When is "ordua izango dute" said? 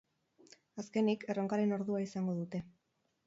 1.79-2.65